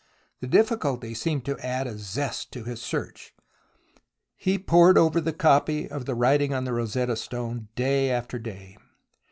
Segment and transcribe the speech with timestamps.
[0.39, 3.35] The difficulty seemed to add a zest to his search.
[4.35, 8.79] He pored over the copy of the writing on the Rosetta Stone day after day.